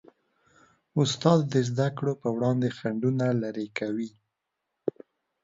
[1.01, 4.11] استاد د زدهکړو په وړاندې خنډونه لیرې کوي.